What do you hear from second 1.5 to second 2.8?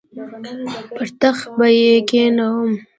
به یې کښېنوم.